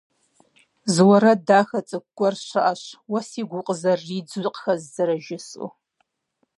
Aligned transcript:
Зы 0.93 1.03
уэрэд 1.07 1.39
дахэ 1.47 1.79
цӀыкӀу 1.87 2.13
гуэр 2.17 2.35
щыӀэщ 2.45 2.81
уэ 3.11 3.19
сигу 3.29 3.57
укъызэрыридзэу 3.61 4.53
къыхэздзэрэ 4.53 5.15
жысӀэу. 5.25 5.69